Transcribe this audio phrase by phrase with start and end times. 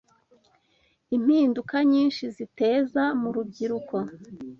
[1.15, 3.95] impinduka nyinshi ziteza mu rubyiruko